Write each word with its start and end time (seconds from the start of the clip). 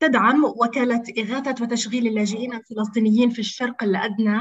تدعم 0.00 0.44
وكالة 0.44 1.02
إغاثة 1.18 1.64
وتشغيل 1.64 2.06
اللاجئين 2.06 2.54
الفلسطينيين 2.54 3.30
في 3.30 3.38
الشرق 3.38 3.84
الأدنى 3.84 4.40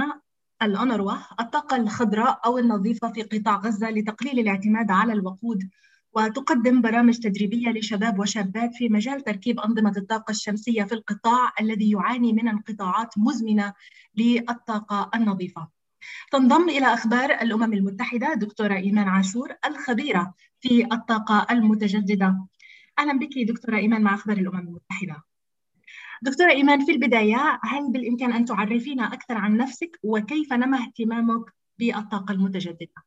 الأنروا 0.62 1.14
الطاقة 1.40 1.78
الخضراء 1.78 2.42
أو 2.46 2.58
النظيفة 2.58 3.12
في 3.12 3.22
قطاع 3.22 3.56
غزة 3.56 3.90
لتقليل 3.90 4.40
الاعتماد 4.40 4.92
على 4.92 5.14
الوقود 5.14 5.70
وتقدم 6.14 6.82
برامج 6.82 7.20
تدريبية 7.20 7.70
لشباب 7.70 8.20
وشابات 8.20 8.76
في 8.76 8.90
مجال 8.90 9.24
تركيب 9.24 9.60
أنظمة 9.60 9.94
الطاقة 9.98 10.32
الشمسية 10.32 10.84
في 10.84 10.94
القطاع 10.94 11.54
الذي 11.62 11.92
يعاني 11.92 12.34
من 12.34 12.48
انقطاعات 12.48 13.18
مزمنة 13.18 13.74
للطاقة 14.16 15.10
النظيفة. 15.16 15.68
تنضم 16.32 16.70
إلى 16.70 16.86
أخبار 16.94 17.32
الأمم 17.32 17.74
المتحدة 17.74 18.34
دكتورة 18.34 18.76
إيمان 18.76 19.08
عاشور 19.08 19.56
الخبيرة 19.66 20.34
في 20.62 20.86
الطاقة 20.94 21.48
المتجددة. 21.52 22.48
أهلا 23.00 23.20
بك 23.20 23.38
دكتورة 23.48 23.78
إيمان 23.78 24.02
مع 24.02 24.14
أخبار 24.14 24.38
الأمم 24.38 24.60
المتحدة. 24.60 25.27
دكتورة 26.22 26.52
إيمان 26.52 26.86
في 26.86 26.92
البداية 26.92 27.60
هل 27.64 27.92
بالإمكان 27.92 28.34
أن 28.34 28.46
تعرفينا 28.46 29.04
أكثر 29.14 29.38
عن 29.38 29.58
نفسك 29.58 30.00
وكيف 30.04 30.54
نما 30.54 30.78
اهتمامك 30.78 31.54
بالطاقة 31.80 32.32
المتجددة؟ 32.32 33.04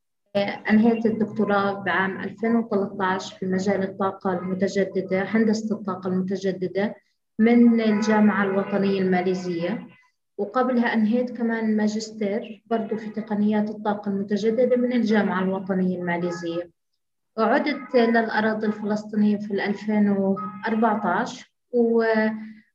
أنهيت 0.71 1.07
الدكتوراه 1.07 1.73
بعام 1.73 2.21
2013 2.21 3.37
في 3.37 3.47
مجال 3.47 3.83
الطاقة 3.83 4.33
المتجددة 4.33 5.23
هندسة 5.23 5.77
الطاقة 5.77 6.09
المتجددة 6.09 6.95
من 7.39 7.81
الجامعة 7.81 8.45
الوطنية 8.45 9.01
الماليزية 9.01 9.87
وقبلها 10.39 10.95
أنهيت 10.95 11.31
كمان 11.31 11.77
ماجستير 11.77 12.63
برضو 12.67 12.97
في 12.97 13.11
تقنيات 13.11 13.71
الطاقة 13.71 14.09
المتجددة 14.09 14.77
من 14.77 14.93
الجامعة 14.93 15.43
الوطنية 15.43 15.99
الماليزية 15.99 16.71
وعدت 17.39 17.95
للأراضي 17.95 18.67
الفلسطينية 18.67 19.37
في 19.37 19.65
2014 19.67 21.51
و 21.73 22.05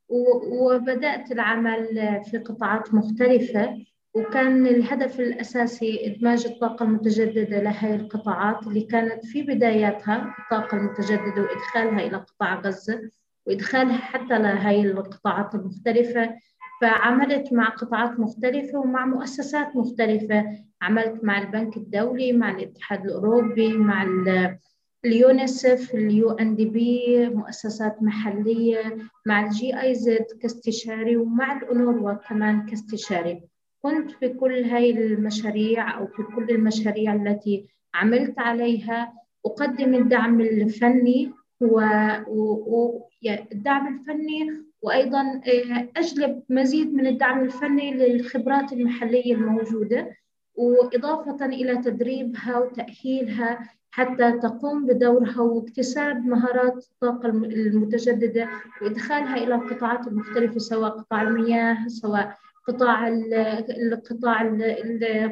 وبدأت 0.09 1.31
العمل 1.31 2.21
في 2.25 2.37
قطاعات 2.37 2.93
مختلفة 2.93 3.85
وكان 4.13 4.67
الهدف 4.67 5.19
الأساسي 5.19 6.07
إدماج 6.07 6.45
الطاقة 6.45 6.83
المتجددة 6.83 7.61
لهذه 7.61 7.95
القطاعات 7.95 8.67
اللي 8.67 8.81
كانت 8.81 9.25
في 9.25 9.41
بداياتها 9.41 10.35
الطاقة 10.39 10.77
المتجددة 10.77 11.41
وإدخالها 11.41 12.07
إلى 12.07 12.17
قطاع 12.17 12.59
غزة 12.59 13.09
وإدخالها 13.45 13.97
حتى 13.97 14.39
لهذه 14.39 14.81
القطاعات 14.81 15.55
المختلفة. 15.55 16.35
فعملت 16.81 17.53
مع 17.53 17.69
قطاعات 17.69 18.19
مختلفة 18.19 18.79
ومع 18.79 19.05
مؤسسات 19.05 19.75
مختلفة. 19.75 20.45
عملت 20.81 21.23
مع 21.23 21.37
البنك 21.37 21.77
الدولي 21.77 22.33
مع 22.33 22.51
الاتحاد 22.51 23.05
الأوروبي 23.05 23.77
مع 23.77 24.03
اليونيسف 25.05 25.95
ال 25.95 26.31
UNDP 26.31 27.29
مؤسسات 27.29 28.03
محلية 28.03 28.97
مع 29.25 29.45
ال 29.45 29.81
GIZ 29.81 30.25
كاستشاري 30.41 31.17
ومع 31.17 31.57
الأونروا 31.57 32.13
كمان 32.13 32.65
كاستشاري. 32.65 33.41
كنت 33.81 34.11
في 34.11 34.29
كل 34.29 34.63
هاي 34.63 34.91
المشاريع 34.91 35.97
أو 35.97 36.07
في 36.07 36.23
كل 36.23 36.49
المشاريع 36.49 37.15
التي 37.15 37.67
عملت 37.93 38.39
عليها 38.39 39.13
أقدم 39.45 39.93
الدعم 39.95 40.41
الفني 40.41 41.31
والدعم 41.61 42.25
الفني 43.95 44.63
وأيضا 44.81 45.21
آه، 45.21 45.87
أجلب 45.97 46.43
مزيد 46.49 46.93
من 46.93 47.07
الدعم 47.07 47.43
الفني 47.43 47.91
للخبرات 47.93 48.73
المحلية 48.73 49.33
الموجودة 49.33 50.15
وإضافة 50.55 51.45
إلى 51.45 51.77
تدريبها 51.77 52.59
وتأهيلها 52.59 53.69
حتى 53.95 54.31
تقوم 54.31 54.85
بدورها 54.85 55.41
واكتساب 55.41 56.25
مهارات 56.25 56.85
الطاقة 56.91 57.29
المتجددة 57.29 58.49
وإدخالها 58.81 59.37
إلى 59.37 59.55
القطاعات 59.55 60.07
المختلفة 60.07 60.59
سواء 60.59 60.89
قطاع 60.89 61.21
المياه 61.21 61.87
سواء 61.87 62.37
قطاع 62.67 63.07
القطاع 63.69 64.41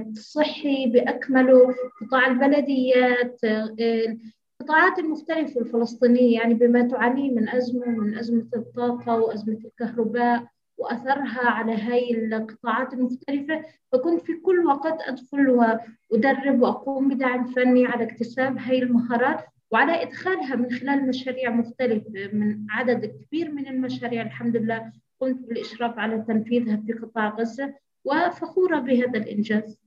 الصحي 0.10 0.88
بأكمله 0.88 1.76
قطاع 2.02 2.28
البلديات 2.28 3.40
القطاعات 3.44 5.00
المختلفة 5.00 5.62
الفلسطينية 5.62 6.40
يعني 6.40 6.54
بما 6.54 6.82
تعانيه 6.88 7.32
من 7.32 7.50
أزمة 7.50 7.86
من 7.86 8.18
أزمة 8.18 8.46
الطاقة 8.56 9.20
وأزمة 9.20 9.58
الكهرباء. 9.66 10.53
وأثرها 10.84 11.50
على 11.50 11.74
هاي 11.74 12.12
القطاعات 12.12 12.94
المختلفة 12.94 13.66
فكنت 13.92 14.22
في 14.22 14.34
كل 14.34 14.66
وقت 14.66 15.02
أدخل 15.02 15.50
وأدرب 15.50 16.62
وأقوم 16.62 17.08
بدعم 17.10 17.46
فني 17.46 17.86
على 17.86 18.04
اكتساب 18.04 18.58
هاي 18.58 18.84
المهارات 18.84 19.46
وعلى 19.72 20.02
إدخالها 20.02 20.56
من 20.56 20.72
خلال 20.72 21.08
مشاريع 21.08 21.50
مختلفة 21.50 22.30
من 22.34 22.66
عدد 22.70 23.06
كبير 23.06 23.52
من 23.52 23.68
المشاريع. 23.68 24.22
الحمد 24.22 24.58
لله 24.58 24.92
قمت 25.20 25.48
بالإشراف 25.48 26.00
على 26.00 26.24
تنفيذها 26.28 26.84
في 26.86 26.94
قطاع 26.94 27.30
غزة 27.30 27.74
وفخورة 28.06 28.80
بهذا 28.80 29.20
الإنجاز. 29.20 29.83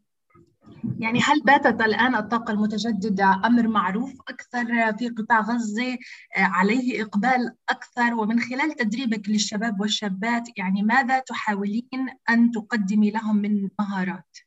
يعني 0.99 1.21
هل 1.21 1.43
باتت 1.44 1.81
الآن 1.81 2.15
الطاقة 2.15 2.53
المتجددة 2.53 3.41
أمر 3.44 3.69
معروف 3.69 4.12
أكثر 4.28 4.93
في 4.99 5.09
قطاع 5.09 5.41
غزة 5.41 5.93
آه، 6.37 6.41
عليه 6.41 7.03
إقبال 7.03 7.53
أكثر 7.69 8.15
ومن 8.15 8.41
خلال 8.41 8.72
تدريبك 8.72 9.28
للشباب 9.28 9.81
والشابات 9.81 10.59
يعني 10.59 10.82
ماذا 10.82 11.19
تحاولين 11.19 12.09
أن 12.31 12.50
تقدمي 12.50 13.10
لهم 13.10 13.37
من 13.37 13.69
مهارات؟ 13.78 14.38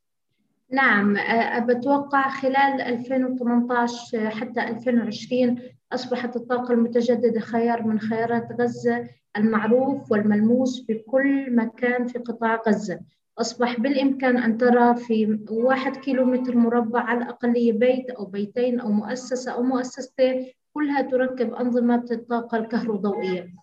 نعم 0.72 1.18
آه، 1.18 1.60
بتوقع 1.60 2.30
خلال 2.30 2.82
2018 2.82 4.30
حتى 4.30 4.62
2020 4.62 5.60
أصبحت 5.94 6.36
الطاقة 6.36 6.74
المتجددة 6.74 7.40
خيار 7.40 7.84
من 7.84 8.00
خيارات 8.00 8.48
غزة 8.62 9.08
المعروف 9.38 10.12
والملموس 10.12 10.86
في 10.86 10.94
كل 10.94 11.56
مكان 11.56 12.08
في 12.08 12.20
قطاع 12.20 12.62
غزة 12.68 13.00
أصبح 13.40 13.80
بالإمكان 13.80 14.38
أن 14.38 14.58
ترى 14.58 14.96
في 14.96 15.40
واحد 15.50 15.96
كيلومتر 15.98 16.56
مربع 16.58 17.00
على 17.00 17.24
الأقل 17.24 17.72
بيت 17.72 18.10
أو 18.10 18.26
بيتين 18.26 18.80
أو 18.80 18.92
مؤسسة 18.92 19.52
أو 19.52 19.64
مؤسستين 19.64 20.46
كلها 20.74 21.02
تركب 21.02 21.54
أنظمة 21.54 22.06
الطاقة 22.12 22.58
الكهروضوئية. 22.58 23.54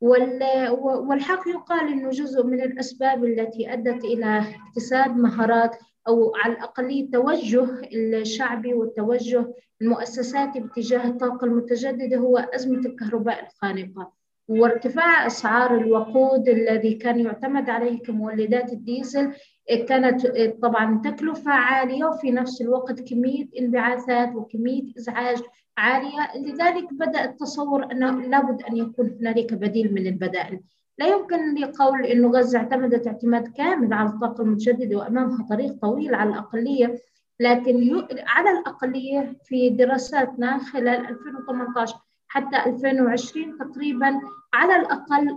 والحق 0.00 1.48
يقال 1.48 1.88
أنه 1.88 2.10
جزء 2.10 2.46
من 2.46 2.60
الأسباب 2.60 3.24
التي 3.24 3.72
أدت 3.72 4.04
إلى 4.04 4.42
اكتساب 4.68 5.16
مهارات 5.16 5.76
أو 6.08 6.32
على 6.36 6.52
الأقل 6.52 6.90
التوجه 7.00 7.66
الشعبي 7.94 8.74
والتوجه 8.74 9.54
المؤسساتي 9.82 10.60
باتجاه 10.60 11.06
الطاقة 11.08 11.44
المتجددة 11.44 12.16
هو 12.16 12.38
أزمة 12.38 12.78
الكهرباء 12.78 13.46
الخانقة. 13.46 14.12
وارتفاع 14.48 15.26
أسعار 15.26 15.76
الوقود 15.76 16.48
الذي 16.48 16.94
كان 16.94 17.20
يعتمد 17.20 17.70
عليه 17.70 18.02
كمولدات 18.02 18.72
الديزل 18.72 19.32
كانت 19.88 20.26
طبعا 20.62 21.00
تكلفة 21.04 21.52
عالية 21.52 22.04
وفي 22.04 22.30
نفس 22.30 22.60
الوقت 22.60 23.00
كمية 23.00 23.46
انبعاثات 23.58 24.34
وكمية 24.34 24.82
إزعاج 24.98 25.42
عالية. 25.78 26.36
لذلك 26.36 26.92
بدأ 26.92 27.24
التصور 27.24 27.92
أنه 27.92 28.20
لابد 28.20 28.62
أن 28.62 28.76
يكون 28.76 29.16
هنالك 29.20 29.54
بديل 29.54 29.94
من 29.94 30.06
البدائل. 30.06 30.60
لا 30.98 31.06
يمكن 31.06 31.54
لي 31.54 31.64
قول 31.64 32.06
أنه 32.06 32.28
غزة 32.28 32.58
اعتمدت 32.58 33.06
اعتماد 33.06 33.48
كامل 33.48 33.92
على 33.92 34.08
الطاقة 34.08 34.42
المتجددة 34.42 34.96
وأمامها 34.96 35.46
طريق 35.50 35.72
طويل 35.72 36.14
على 36.14 36.30
الأقلية 36.30 36.98
لكن 37.40 38.06
على 38.26 38.50
الأقلية 38.50 39.36
في 39.44 39.70
دراساتنا 39.70 40.58
خلال 40.58 41.08
2018 41.08 41.96
حتى 42.34 42.56
2020 42.66 43.58
تقريبا 43.58 44.20
على 44.54 44.76
الأقل 44.76 45.36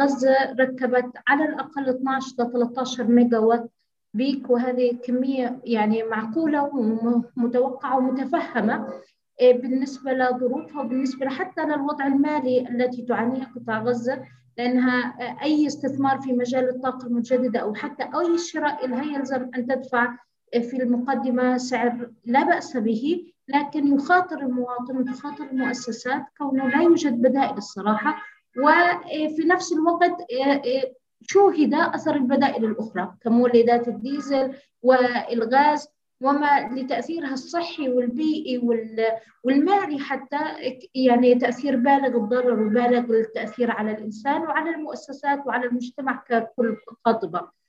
غزة 0.00 0.34
ركبت 0.60 1.10
على 1.28 1.44
الأقل 1.44 1.88
12 1.88 2.32
ل 2.38 2.52
13 2.52 3.04
ميجا 3.04 3.38
وات 3.38 3.70
بيك 4.14 4.50
وهذه 4.50 4.92
كمية 5.04 5.60
يعني 5.64 6.02
معقولة 6.02 6.62
ومتوقعة 7.36 7.96
ومتفهمة 7.98 8.88
إيه، 9.40 9.62
بالنسبة 9.62 10.12
لظروفها 10.12 10.82
وبالنسبة 10.82 11.28
حتى 11.28 11.64
للوضع 11.64 12.06
المالي 12.06 12.68
التي 12.68 13.02
تعانيه 13.02 13.44
قطاع 13.44 13.82
غزة 13.82 14.22
لأنها 14.58 15.14
أي 15.42 15.66
استثمار 15.66 16.18
في 16.20 16.32
مجال 16.32 16.68
الطاقة 16.68 17.06
المتجددة 17.06 17.60
أو 17.60 17.74
حتى 17.74 18.02
أي 18.02 18.38
شراء 18.38 18.86
لها 18.86 19.04
يلزم 19.04 19.50
أن 19.56 19.66
تدفع 19.66 20.16
في 20.52 20.82
المقدمة 20.82 21.56
سعر 21.56 22.10
لا 22.24 22.42
بأس 22.44 22.76
به. 22.76 23.31
لكن 23.48 23.94
يخاطر 23.94 24.38
المواطن 24.38 24.96
وتخاطر 24.96 25.44
المؤسسات 25.44 26.22
كونه 26.38 26.68
لا 26.68 26.82
يوجد 26.82 27.22
بدائل 27.22 27.56
الصراحة 27.56 28.22
وفي 28.58 29.44
نفس 29.44 29.72
الوقت 29.72 30.16
شوهد 31.22 31.74
أثر 31.74 32.16
البدائل 32.16 32.64
الأخرى 32.64 33.14
كمولدات 33.20 33.88
الديزل 33.88 34.54
والغاز 34.82 35.88
وما 36.22 36.68
لتأثيرها 36.72 37.32
الصحي 37.32 37.88
والبيئي 37.88 38.58
والمالي 39.44 39.98
حتى 39.98 40.38
يعني 40.94 41.34
تأثير 41.34 41.76
بالغ 41.76 42.16
الضرر 42.16 42.62
وبالغ 42.62 43.10
التأثير 43.10 43.70
على 43.70 43.90
الإنسان 43.90 44.42
وعلى 44.42 44.70
المؤسسات 44.70 45.46
وعلى 45.46 45.66
المجتمع 45.66 46.24
ككل 46.28 46.76
قاطبة 47.04 47.61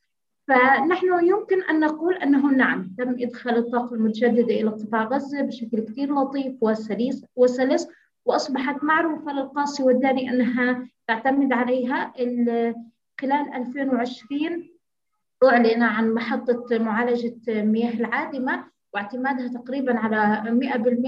فنحن 0.47 1.25
يمكن 1.25 1.63
أن 1.63 1.79
نقول 1.79 2.15
أنه 2.15 2.51
نعم 2.51 2.95
تم 2.97 3.15
إدخال 3.19 3.57
الطاقة 3.57 3.93
المتجددة 3.93 4.53
إلى 4.53 4.69
قطاع 4.69 5.03
غزة 5.03 5.41
بشكل 5.41 5.79
كثير 5.79 6.15
لطيف 6.15 6.55
وسلس 6.61 7.25
وسلس 7.35 7.87
وأصبحت 8.25 8.83
معروفة 8.83 9.33
للقاصي 9.33 9.83
والداني 9.83 10.29
أنها 10.29 10.87
تعتمد 11.07 11.53
عليها 11.53 12.13
خلال 13.21 13.53
2020 13.53 14.69
أعلن 15.43 15.83
عن 15.83 16.13
محطة 16.13 16.77
معالجة 16.77 17.63
مياه 17.63 17.93
العادمة 17.93 18.63
واعتمادها 18.93 19.47
تقريبا 19.47 19.99
على 19.99 20.43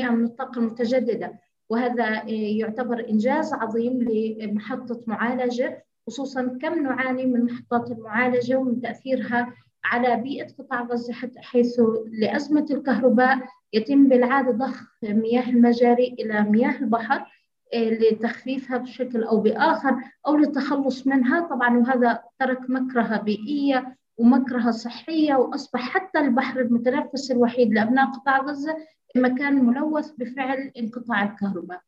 100% 0.08 0.12
من 0.12 0.26
الطاقة 0.26 0.60
المتجددة 0.60 1.40
وهذا 1.70 2.24
يعتبر 2.30 3.10
إنجاز 3.10 3.54
عظيم 3.54 4.04
لمحطة 4.04 5.04
معالجة 5.08 5.86
خصوصا 6.08 6.58
كم 6.62 6.84
نعاني 6.84 7.26
من 7.26 7.46
محطات 7.46 7.92
المعالجة 7.92 8.56
ومن 8.56 8.82
تأثيرها 8.82 9.54
على 9.84 10.16
بيئة 10.16 10.48
قطاع 10.60 10.82
غزة 10.82 11.14
حيث 11.38 11.82
لأزمة 12.22 12.66
الكهرباء 12.72 13.40
يتم 13.74 14.10
بالعادة 14.10 14.52
ضخ 14.52 14.84
مياه 15.04 15.50
المجاري 15.50 16.16
إلى 16.20 16.44
مياه 16.44 16.78
البحر 16.80 17.26
آه، 17.74 17.90
لتخفيفها 17.90 18.78
بشكل 18.78 19.24
أو 19.24 19.40
بآخر 19.40 19.96
أو 20.28 20.36
للتخلص 20.36 21.08
منها. 21.08 21.40
طبعا 21.40 21.78
وهذا 21.78 22.24
ترك 22.40 22.70
مكرهة 22.70 23.22
بيئية 23.22 23.98
ومكرهة 24.18 24.72
صحية 24.72 25.36
وأصبح 25.36 25.80
حتى 25.90 26.20
البحر 26.20 26.60
المتنفس 26.60 27.32
الوحيد 27.32 27.74
لأبناء 27.74 28.06
قطاع 28.12 28.42
غزة 28.42 28.78
مكان 29.16 29.66
ملوث 29.66 30.12
بفعل 30.12 30.72
انقطاع 30.78 31.24
الكهرباء. 31.24 31.82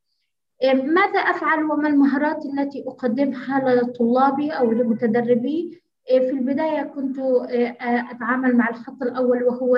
ماذا 0.64 1.20
أفعل 1.20 1.64
وما 1.64 1.88
المهارات 1.88 2.46
التي 2.46 2.84
أقدمها 2.88 3.76
لطلابي 3.76 4.52
أو 4.52 4.72
لمتدربي؟ 4.72 5.82
آه، 6.12 6.20
في 6.20 6.30
البداية 6.30 6.84
كنت 6.84 7.20
أتعامل 8.12 8.58
مع 8.58 8.70
الخط 8.70 9.02
الأول 9.02 9.44
وهو 9.44 9.78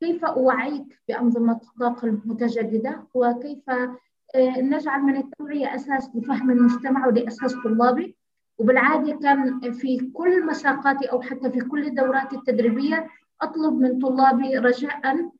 كيف 0.00 0.24
أوعيك 0.24 1.00
بأنظمة 1.08 1.52
الطاقة 1.52 2.06
المتجددة؟ 2.06 3.06
وكيف 3.14 3.70
نجعل 4.58 5.00
من 5.00 5.16
التوعية 5.16 5.74
أساس 5.74 6.10
لفهم 6.14 6.50
المجتمع 6.50 7.06
ولأساس 7.06 7.54
طلابي؟ 7.64 8.16
وبالعادة 8.58 9.12
كان 9.12 9.72
في 9.72 10.10
كل 10.14 10.46
مساقاتي 10.46 11.06
أو 11.06 11.22
حتى 11.22 11.50
في 11.50 11.60
كل 11.60 11.86
الدورات 11.86 12.32
التدريبية 12.32 13.06
أطلب 13.42 13.74
من 13.74 13.98
طلابي 13.98 14.58
رجاء 14.58 15.30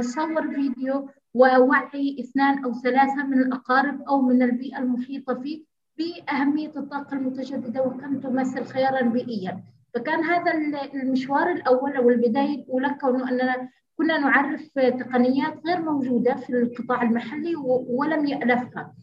صور 0.00 0.50
فيديو 0.50 1.08
ووعي 1.36 2.16
اثنان 2.20 2.64
أو 2.64 2.72
ثلاثة 2.72 3.26
من 3.26 3.38
الأقارب 3.38 4.02
أو 4.02 4.22
من 4.22 4.42
البيئة 4.42 4.78
المحيطة 4.78 5.34
فيه 5.34 5.64
بأهمية 5.98 6.72
الطاقة 6.76 7.16
المتجددة 7.16 7.82
وكم 7.82 8.20
تمثل 8.20 8.64
خيارا 8.64 9.02
بيئيا. 9.02 9.62
فكان 9.94 10.24
هذا 10.24 10.52
المشوار 10.94 11.52
الأول 11.52 11.96
أو 11.96 12.10
البداية 12.10 12.54
الأولى 12.54 12.96
كونه 13.00 13.30
أننا 13.30 13.68
كنا 13.98 14.18
نعرف 14.18 14.68
تقنيات 14.74 15.66
غير 15.66 15.82
موجودة 15.82 16.34
في 16.34 16.50
القطاع 16.50 17.02
المحلي 17.02 17.56
ولم 17.88 18.26
يألفها. 18.26 18.94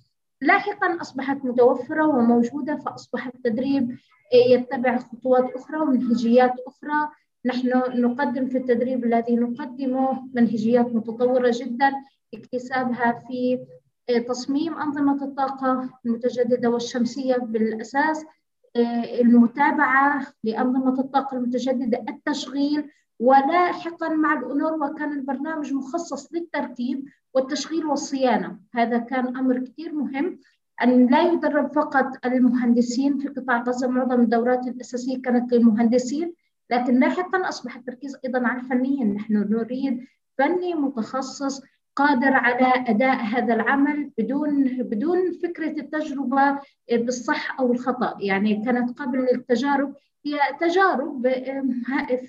لاحقا 0.42 1.02
أصبحت 1.02 1.46
متوفرة 1.46 2.08
وموجودة 2.08 2.76
فأصبح 2.76 3.28
التدريب 3.28 3.98
يتبع 4.50 4.98
خطوات 4.98 5.54
أخرى 5.56 5.78
ومنهجيات 5.80 6.54
أخرى. 6.68 7.10
نحن 7.46 7.70
نقدم 8.02 8.48
في 8.48 8.58
التدريب 8.58 9.06
الذي 9.06 9.36
نقدمه 9.36 10.30
منهجيات 10.34 10.96
متطورة 10.96 11.52
جدا. 11.54 11.92
اكتسابها 12.34 13.24
في 13.28 13.66
تصميم 14.28 14.78
أنظمة 14.78 15.24
الطاقة 15.26 15.90
المتجددة 16.06 16.70
والشمسية 16.70 17.36
بالأساس 17.36 18.26
المتابعة 19.22 20.28
لأنظمة 20.44 21.00
الطاقة 21.00 21.38
المتجددة 21.38 22.06
التشغيل 22.10 22.90
ولاحقا 23.20 24.10
مع 24.10 24.34
الأونروا 24.40 24.94
كان 24.94 25.12
البرنامج 25.12 25.74
مخصص 25.74 26.34
للترتيب 26.34 27.06
والتشغيل 27.34 27.86
والصيانة. 27.86 28.60
هذا 28.74 28.98
كان 28.98 29.38
أمر 29.38 29.60
كثير 29.60 29.94
مهم 29.94 30.40
أن 30.84 31.08
لا 31.08 31.32
يدرب 31.32 31.76
فقط 31.76 32.26
المهندسين 32.26 33.18
في 33.18 33.28
قطاع 33.28 33.64
غزة 33.64 33.88
معظم 33.88 34.22
الدورات 34.22 34.68
الأساسية 34.68 35.22
كانت 35.22 35.54
للمهندسين 35.54 36.34
لكن 36.70 37.00
لاحقا 37.00 37.50
أصبح 37.50 37.76
التركيز 37.76 38.18
أيضا 38.26 38.48
على 38.48 38.62
الفنيين. 38.62 39.14
نحن 39.14 39.34
نريد 39.34 40.06
فني 40.38 40.74
متخصص 40.74 41.62
قادر 41.96 42.34
على 42.34 42.90
أداء 42.90 43.16
هذا 43.16 43.54
العمل 43.54 44.12
بدون 44.18 44.64
بدون 44.84 45.32
فكرة 45.32 45.82
التجربة 45.82 46.60
بالصح 46.92 47.60
أو 47.60 47.72
الخطأ. 47.72 48.18
يعني 48.20 48.66
كانت 48.66 49.00
قبل 49.00 49.30
التجارب 49.30 49.96
هي 50.26 50.40
تجارب 50.60 51.28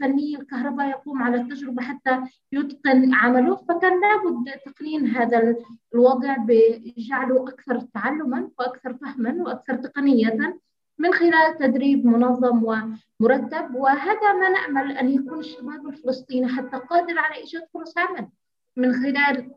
فني 0.00 0.36
الكهرباء 0.36 0.88
يقوم 0.88 1.22
على 1.22 1.36
التجربة 1.36 1.82
حتى 1.82 2.20
يتقن 2.52 3.14
عمله 3.14 3.56
فكان 3.56 4.00
لابد 4.00 4.50
تقنين 4.66 5.06
هذا 5.06 5.56
الوضع 5.94 6.36
بجعله 6.36 7.48
أكثر 7.48 7.80
تعلما 7.80 8.50
وأكثر 8.58 8.94
فهما 8.94 9.42
وأكثر 9.42 9.74
تقنية 9.74 10.60
من 10.98 11.12
خلال 11.12 11.58
تدريب 11.58 12.06
منظم 12.06 12.64
ومرتب. 12.64 13.74
وهذا 13.74 14.32
ما 14.32 14.48
نأمل 14.48 14.92
أن 14.92 15.08
يكون 15.08 15.38
الشباب 15.38 15.88
الفلسطيني 15.88 16.48
حتى 16.48 16.76
قادر 16.76 17.18
على 17.18 17.34
إيجاد 17.34 17.62
فرص 17.74 17.98
عمل. 17.98 18.28
من 18.76 18.92
خلال 18.92 19.50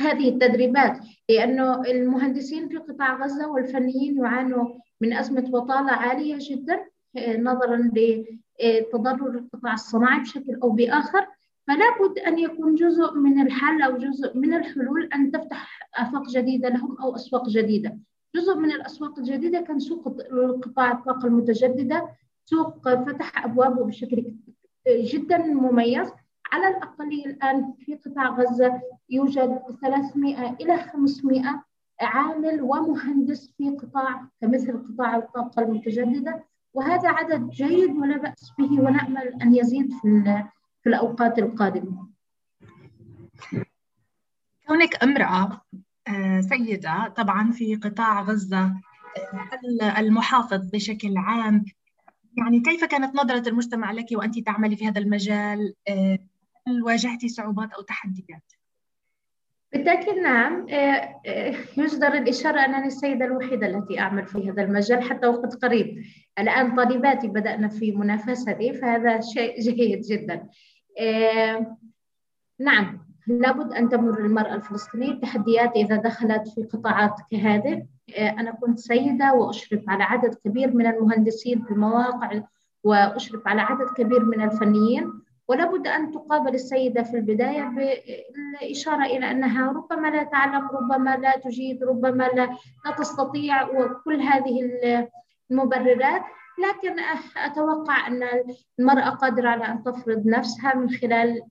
هذه 0.00 0.28
التدريبات 0.28 0.98
لأنه 1.28 1.82
المهندسين 1.82 2.68
في 2.68 2.76
قطاع 2.76 3.24
غزة 3.24 3.48
والفنيين 3.48 4.18
يعانوا 4.18 4.74
من 5.00 5.12
أزمة 5.12 5.40
بطالة 5.40 5.92
عالية 5.92 6.36
جدا 6.40 6.84
نظرا 7.38 7.90
لتضرر 7.94 9.38
القطاع 9.38 9.74
الصناعي 9.74 10.20
بشكل 10.20 10.58
أو 10.62 10.70
بآخر 10.70 11.26
فلا 11.66 11.98
بد 12.00 12.18
أن 12.18 12.38
يكون 12.38 12.74
جزء 12.74 13.14
من 13.14 13.40
الحل 13.40 13.82
أو 13.82 13.96
جزء 13.96 14.36
من 14.36 14.54
الحلول 14.54 15.08
أن 15.14 15.30
تفتح 15.30 15.88
آفاق 15.94 16.28
جديدة 16.28 16.68
لهم 16.68 16.96
أو 17.00 17.14
أسواق 17.14 17.48
جديدة. 17.48 17.98
جزء 18.36 18.54
من 18.56 18.70
الأسواق 18.72 19.18
الجديدة 19.18 19.60
كان 19.60 19.78
سوق 19.78 20.22
قطاع 20.62 20.92
الطاقة 20.92 21.26
المتجددة 21.26 22.08
سوق 22.44 22.88
فتح 22.88 23.44
أبوابه 23.44 23.84
بشكل 23.84 24.34
جدا 24.88 25.38
مميز 25.38 26.08
على 26.52 26.68
الاقل 26.68 27.12
الآن 27.12 27.72
في 27.78 27.94
قطاع 27.94 28.28
غزة 28.28 28.80
يوجد 29.10 29.62
300 29.80 30.56
إلى 30.60 30.78
500 30.78 31.64
عامل 32.00 32.62
ومهندس 32.62 33.50
في 33.58 33.70
قطاع 33.70 34.28
كمثل 34.40 34.84
قطاع 34.88 35.16
الطاقة 35.16 35.62
المتجددة. 35.62 36.44
وهذا 36.74 37.08
عدد 37.08 37.50
جيد 37.50 37.96
ولا 37.96 38.16
بأس 38.16 38.52
به 38.58 38.80
ونأمل 38.80 39.42
أن 39.42 39.54
يزيد 39.54 39.92
في, 39.92 40.44
في 40.82 40.88
الأوقات 40.88 41.38
القادمة. 41.38 42.08
كونك 44.68 45.02
امرأة 45.02 45.60
آه، 46.08 46.40
سيدة 46.40 47.08
طبعا 47.16 47.50
في 47.52 47.76
قطاع 47.76 48.22
غزة 48.22 48.62
آه، 48.62 50.00
المحافظ 50.00 50.70
بشكل 50.70 51.16
عام. 51.16 51.64
يعني 52.38 52.60
كيف 52.60 52.84
كانت 52.84 53.16
نظرة 53.16 53.48
المجتمع 53.48 53.92
لك 53.92 54.06
وأنت 54.12 54.38
تعملي 54.38 54.76
في 54.76 54.88
هذا 54.88 54.98
المجال؟ 54.98 55.74
آه، 55.88 56.18
هل 56.68 56.82
واجهتي 56.82 57.28
صعوبات 57.28 57.72
أو 57.72 57.82
تحديات؟ 57.82 58.52
بالتأكيد 59.72 60.18
نعم. 60.18 60.66
آه، 60.70 61.20
آه، 61.26 61.54
يجدر 61.76 62.14
الإشارة 62.14 62.60
أنني 62.60 62.86
السيدة 62.86 63.24
الوحيدة 63.24 63.66
التي 63.66 64.00
أعمل 64.00 64.26
في 64.26 64.50
هذا 64.50 64.62
المجال 64.62 65.02
حتى 65.02 65.26
وقت 65.26 65.64
قريب. 65.64 66.04
الآن 66.38 66.76
طالباتي 66.76 67.28
بدأنا 67.28 67.68
في 67.68 67.92
منافستي 67.92 68.72
فهذا 68.72 69.20
شيء 69.20 69.60
جيد 69.60 70.00
جدا. 70.00 70.48
آه، 71.00 71.76
نعم 72.60 73.06
لابد 73.26 73.72
أن 73.72 73.88
تمر 73.88 74.18
المرأة 74.18 74.54
الفلسطينية. 74.54 75.20
تحديات 75.20 75.72
إذا 75.76 75.96
دخلت 75.96 76.48
في 76.48 76.62
قطاعات 76.62 77.14
كهذه 77.30 77.86
أنا 78.18 78.50
كنت 78.50 78.78
سيدة 78.78 79.34
وأشرف 79.34 79.88
على 79.88 80.04
عدد 80.04 80.34
كبير 80.34 80.74
من 80.74 80.86
المهندسين 80.86 81.62
في 81.62 81.70
المواقع 81.70 82.42
وأشرف 82.84 83.48
على 83.48 83.60
عدد 83.60 83.86
كبير 83.96 84.24
من 84.24 84.42
الفنيين. 84.42 85.25
ولا 85.48 85.64
بد 85.64 85.86
أن 85.86 86.10
تقابل 86.10 86.54
السيدة 86.54 87.02
في 87.02 87.16
البداية 87.16 87.70
بالإشارة 88.60 89.04
إلى 89.04 89.30
أنها 89.30 89.72
ربما 89.72 90.08
لا 90.08 90.22
تعلم 90.22 90.68
ربما 90.68 91.16
لا 91.16 91.38
تجيد 91.38 91.84
ربما 91.84 92.24
لا, 92.24 92.56
لا 92.86 92.92
تستطيع 92.98 93.68
وكل 93.68 94.20
هذه 94.20 94.60
المبررات. 95.50 96.22
لكن 96.58 96.96
أتوقع 97.36 98.06
أن 98.06 98.22
المرأة 98.78 99.10
قادرة 99.10 99.48
على 99.48 99.64
أن 99.64 99.82
تفرض 99.82 100.26
نفسها 100.26 100.74
من 100.74 100.90
خلال 100.90 101.42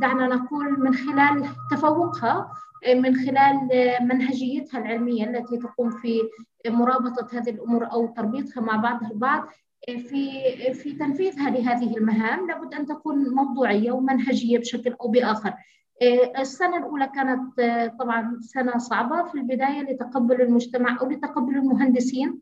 دعنا 0.00 0.26
نقول 0.26 0.80
من 0.80 0.94
خلال 0.94 1.46
تفوقها 1.70 2.52
من 2.94 3.14
خلال 3.14 3.68
منهجيتها 4.00 4.78
العلمية 4.78 5.24
التي 5.24 5.56
تقوم 5.58 5.90
في 5.90 6.22
مرابطة 6.66 7.38
هذه 7.38 7.50
الأمور 7.50 7.92
أو 7.92 8.06
تربيطها 8.06 8.60
مع 8.60 8.76
بعضها 8.76 9.10
البعض. 9.10 9.48
في 9.86 10.74
في 10.74 10.92
تنفيذها 10.92 11.50
لهذه 11.50 11.96
المهام 11.96 12.48
لابد 12.48 12.74
أن 12.74 12.86
تكون 12.86 13.34
موضوعية 13.34 13.92
ومنهجية 13.92 14.58
بشكل 14.58 14.92
أو 14.92 15.08
بآخر. 15.08 15.54
آه، 16.02 16.40
السنة 16.40 16.76
الأولى 16.76 17.06
كانت 17.14 17.58
آه، 17.58 17.86
طبعا 17.86 18.38
سنة 18.40 18.78
صعبة. 18.78 19.22
في 19.22 19.34
البداية 19.34 19.82
لتقبل 19.82 20.42
المجتمع 20.42 21.00
أو 21.00 21.10
لتقبل 21.10 21.56
المهندسين. 21.56 22.40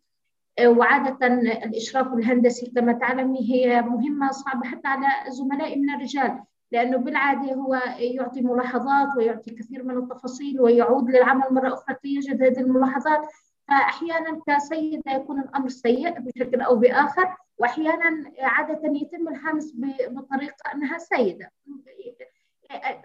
آه، 0.59 0.69
وعادة 0.69 1.27
الإشراف 1.65 2.13
الهندسي 2.15 2.73
كما 2.77 2.93
تعلمي 2.93 3.51
هي 3.51 3.83
مهمة 3.83 4.31
صعبة 4.31 4.65
حتى 4.67 4.89
على 4.89 5.07
زملائي 5.31 5.77
من 5.77 5.95
الرجال 5.95 6.43
لأنه 6.73 6.97
بالعادة 6.97 7.55
هو 7.55 7.75
يعطي 7.99 8.41
ملاحظات 8.41 9.17
ويعطي 9.17 9.51
كثير 9.51 9.85
من 9.85 9.99
التفاصيل 9.99 10.61
ويعود 10.61 11.11
للعمل 11.11 11.45
مرة 11.51 11.75
أخرى 11.75 11.97
كي 12.03 12.15
يجد 12.15 12.43
هذه 12.43 12.61
الملاحظات. 12.61 13.29
فأحيانا 13.69 14.41
كسيدة 14.49 15.13
يكون 15.13 15.41
الأمر 15.41 15.69
سيء 15.69 16.21
بشكل 16.21 16.61
أو 16.61 16.77
بآخر 16.77 17.37
وأحيانا 17.59 18.33
عادة 18.41 18.81
يتم 18.85 19.29
الهامس 19.29 19.73
بطريقة 20.11 20.73
أنها 20.75 20.99
سيدة. 20.99 21.51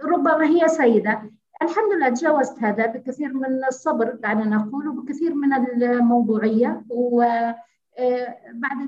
ربما 0.04 0.46
هي 0.46 0.68
سيدة. 0.68 1.32
الحمد 1.62 1.94
لله 1.94 2.10
تجاوزت 2.10 2.64
هذا 2.64 2.86
بكثير 2.86 3.34
من 3.34 3.64
الصبر 3.68 4.12
دعنا 4.14 4.46
نقول 4.46 4.88
وبكثير 4.88 5.34
من 5.34 5.54
الموضوعية 5.54 6.86
وبعد 6.90 7.46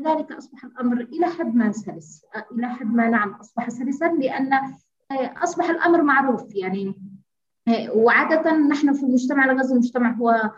ذلك 0.06 0.32
أصبح 0.32 0.63
الأمر 0.63 1.01
إلى 1.01 1.25
حد 1.25 1.56
ما 1.56 1.72
سلس. 1.72 2.25
إلى 2.51 2.68
حد 2.68 2.94
ما 2.94 3.10
نعم 3.10 3.34
أصبح 3.34 3.70
سلسا 3.70 4.06
لأن 4.06 4.60
أصبح 5.44 5.70
الأمر 5.70 6.01
معروف 6.01 6.56
يعني. 6.56 6.96
وعادة 7.96 8.51
نحن 8.51 8.94
في 8.94 9.04
المجتمع 9.04 9.46
الغزي 9.46 9.74
المجتمع 9.74 10.12
هو 10.12 10.51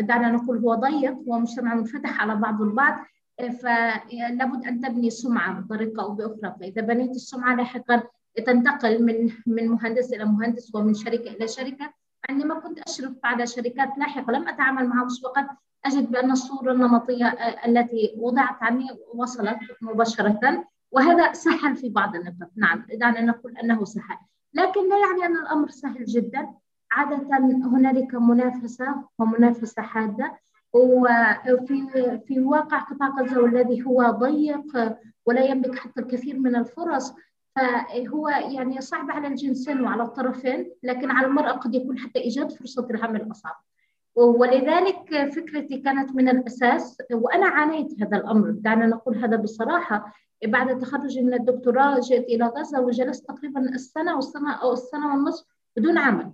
دعنا 0.00 0.30
نقول 0.30 0.58
هو 0.58 0.74
ضيق 0.74 1.12
هو 1.28 1.38
مجتمع 1.38 1.74
منفتح 1.74 2.22
على 2.22 2.36
بعض 2.36 2.62
البعض 2.62 2.98
فلابد 3.38 4.66
أن 4.66 4.80
تبني 4.80 5.10
سمعة 5.10 5.60
بطريقة 5.60 6.02
أو 6.02 6.14
بأخرى. 6.14 6.54
فإذا 6.60 6.82
بنيت 6.82 7.10
السمعة 7.10 7.54
لاحقا 7.56 8.02
تنتقل 8.46 9.04
من 9.04 9.30
من 9.46 9.68
مهندس 9.68 10.12
إلى 10.12 10.24
مهندس 10.24 10.74
ومن 10.74 10.94
شركة 10.94 11.30
إلى 11.30 11.48
شركة. 11.48 11.92
عندما 12.30 12.54
كنت 12.60 12.78
أشرف 12.78 13.12
على 13.24 13.46
شركات 13.46 13.98
لاحقة 13.98 14.32
لم 14.32 14.48
أتعامل 14.48 14.88
معها 14.88 15.04
مسبقا 15.04 15.48
أجد 15.84 16.10
بأن 16.10 16.30
الصورة 16.30 16.72
النمطية 16.72 17.26
التي 17.66 18.14
وضعت 18.16 18.62
عني 18.62 18.86
وصلت 19.14 19.58
مباشرة. 19.82 20.64
وهذا 20.92 21.32
سهل 21.32 21.76
في 21.76 21.88
بعض 21.88 22.16
النقاط. 22.16 22.50
نعم 22.56 22.86
دعنا 22.94 23.20
نقول 23.20 23.56
أنه 23.56 23.84
سهل. 23.84 24.18
لكن 24.54 24.88
لا 24.88 24.96
يعني 24.96 25.26
أن 25.26 25.42
الأمر 25.42 25.68
سهل 25.68 26.04
جدا. 26.04 26.48
عادة 26.92 27.36
هنالك 27.66 28.14
منافسة 28.14 28.94
ومنافسة 29.18 29.82
حادة 29.82 30.38
وفي 30.72 31.86
في 32.26 32.40
واقع 32.40 32.78
قطاع 32.78 33.08
غزه 33.08 33.40
والذي 33.42 33.86
هو 33.86 34.10
ضيق 34.10 34.96
ولا 35.26 35.44
يملك 35.44 35.78
حتى 35.78 36.00
الكثير 36.00 36.38
من 36.38 36.56
الفرص 36.56 37.14
فهو 37.56 38.28
يعني 38.28 38.80
صعب 38.80 39.10
على 39.10 39.28
الجنسين 39.28 39.80
وعلى 39.80 40.02
الطرفين 40.02 40.70
لكن 40.82 41.10
على 41.10 41.26
المرأة 41.26 41.52
قد 41.52 41.74
يكون 41.74 41.98
حتى 41.98 42.18
إيجاد 42.18 42.52
فرصة 42.52 42.86
العمل 42.90 43.30
أصعب 43.30 43.56
ولذلك 44.18 45.30
فكرتي 45.32 45.78
كانت 45.78 46.14
من 46.14 46.28
الأساس 46.28 46.98
وأنا 47.12 47.46
عانيت 47.46 48.02
هذا 48.02 48.16
الأمر. 48.16 48.50
دعنا 48.50 48.86
نقول 48.86 49.18
هذا 49.18 49.36
بصراحة. 49.36 50.12
بعد 50.46 50.78
تخرجي 50.78 51.22
من 51.22 51.34
الدكتوراه 51.34 52.00
جئت 52.00 52.24
إلى 52.24 52.46
غزة 52.46 52.80
وجلست 52.80 53.28
تقريبا 53.28 53.60
السنة 53.60 54.14
والسنة 54.16 54.52
أو 54.52 54.72
السنة 54.72 55.14
والنصف 55.14 55.46
بدون 55.76 55.98
عمل. 55.98 56.32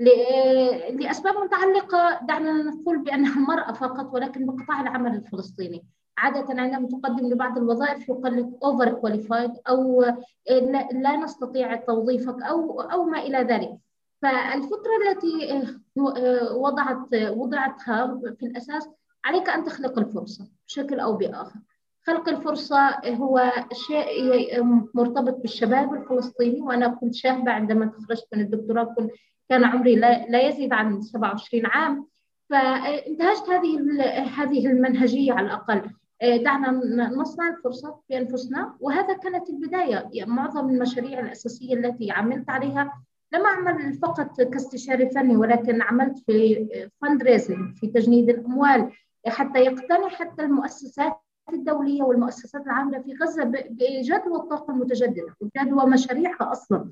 لأسباب 0.00 1.34
متعلقة 1.44 2.20
دعنا 2.26 2.52
نقول 2.52 2.98
بأنها 2.98 3.36
المرأة 3.36 3.72
فقط 3.72 4.14
ولكن 4.14 4.46
بقطاع 4.46 4.80
العمل 4.80 5.14
الفلسطيني 5.14 5.84
عادة 6.18 6.60
عندما 6.60 6.88
تقدم 6.88 7.26
لبعض 7.26 7.58
الوظائف 7.58 8.08
يقول 8.08 8.36
لك 8.36 8.48
overqualified 8.64 9.50
أو 9.68 10.04
لا 10.92 11.16
نستطيع 11.16 11.76
توظيفك 11.76 12.42
أو 12.42 12.80
أو 12.80 13.04
ما 13.04 13.18
إلى 13.18 13.38
ذلك. 13.38 13.78
فالفكرة 14.22 15.10
التي 15.10 15.62
وضعت 16.52 17.14
وضعتها 17.14 18.20
في 18.38 18.46
الأساس 18.46 18.88
عليك 19.24 19.48
أن 19.48 19.64
تخلق 19.64 19.98
الفرصة 19.98 20.48
بشكل 20.66 21.00
أو 21.00 21.16
بآخر. 21.16 21.60
خلق 22.06 22.28
الفرصة 22.28 22.88
هو 23.06 23.52
شيء 23.72 24.62
مرتبط 24.94 25.36
بالشباب 25.40 25.94
الفلسطيني 25.94 26.60
وأنا 26.60 26.88
كنت 26.88 27.14
شابة 27.14 27.50
عندما 27.52 27.86
تخرجت 27.86 28.26
من 28.34 28.40
الدكتوراه 28.40 28.84
كنت 28.84 29.10
كان 29.50 29.64
عمري 29.64 29.96
لا 29.96 30.48
يزيد 30.48 30.72
عن 30.72 31.00
27 31.02 31.66
عام. 31.66 32.06
فانتهجت 32.50 33.50
هذه 33.50 33.80
هذه 34.42 34.66
المنهجية 34.66 35.32
على 35.32 35.46
الأقل. 35.46 35.90
دعنا 36.22 36.70
نصنع 37.08 37.48
الفرصة 37.48 38.00
في 38.08 38.18
أنفسنا 38.18 38.76
وهذا 38.80 39.14
كانت 39.14 39.50
البداية. 39.50 40.08
يعني 40.12 40.30
معظم 40.30 40.68
المشاريع 40.68 41.20
الأساسية 41.20 41.74
التي 41.74 42.10
عملت 42.10 42.50
عليها 42.50 43.02
لم 43.32 43.46
أعمل 43.46 43.92
فقط 43.92 44.40
كاستشاري 44.40 45.10
فني 45.10 45.36
ولكن 45.36 45.82
عملت 45.82 46.18
في 46.18 46.66
فند 47.02 47.22
في 47.80 47.86
تجنيد 47.94 48.28
الأموال 48.28 48.92
حتى 49.26 49.58
يقتنع 49.58 50.08
حتى 50.08 50.42
المؤسسات 50.42 51.12
الدولية 51.52 52.02
والمؤسسات 52.02 52.66
العاملة 52.66 52.98
في 52.98 53.14
غزة 53.22 53.44
بجدوى 53.44 54.36
الطاقة 54.36 54.70
المتجددة 54.72 55.36
وجدوى 55.40 55.90
مشاريعها 55.90 56.52
أصلا. 56.52 56.90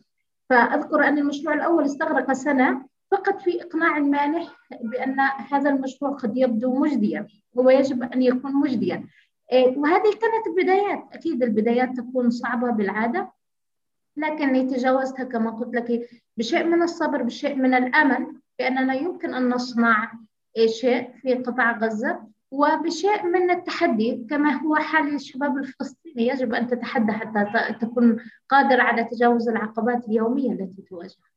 فأذكر 0.48 1.08
أن 1.08 1.18
المشروع 1.18 1.54
الأول 1.54 1.84
استغرق 1.84 2.32
سنة 2.32 2.86
فقط 3.10 3.40
في 3.40 3.62
إقناع 3.62 3.96
المانح 3.96 4.56
بأن 4.80 5.20
هذا 5.52 5.70
المشروع 5.70 6.10
قد 6.10 6.36
يبدو 6.36 6.74
مجديا 6.74 7.26
هو 7.58 7.70
يجب 7.70 8.02
أن 8.02 8.22
يكون 8.22 8.54
مجديا. 8.54 9.06
إيه، 9.52 9.78
وهذه 9.78 10.10
كانت 10.10 10.46
البدايات. 10.46 11.04
أكيد 11.12 11.42
البدايات 11.42 11.96
تكون 11.96 12.30
صعبة 12.30 12.70
بالعادة 12.70 13.32
لكني 14.16 14.64
تجاوزتها 14.64 15.24
كما 15.24 15.50
قلت 15.50 15.74
لك 15.74 16.08
بشيء 16.36 16.64
من 16.64 16.82
الصبر 16.82 17.22
بشيء 17.22 17.54
من 17.54 17.74
الأمل 17.74 18.40
بأننا 18.58 18.94
يمكن 18.94 19.34
أن 19.34 19.48
نصنع 19.48 20.12
شيء 20.66 21.12
في 21.22 21.34
قطاع 21.34 21.78
غزة. 21.78 22.28
وبشيء 22.50 23.22
من 23.26 23.50
التحدي 23.50 24.26
كما 24.30 24.62
هو 24.62 24.76
حال 24.76 25.14
الشباب 25.14 25.56
الفلسطيني 25.56 26.26
يجب 26.26 26.54
أن 26.54 26.66
تتحدى 26.66 27.12
حتى 27.12 27.74
تكون 27.80 28.20
قادر 28.48 28.80
على 28.80 29.04
تجاوز 29.04 29.48
العقبات 29.48 30.08
اليومية 30.08 30.52
التي 30.52 30.82
تواجهها. 30.82 31.28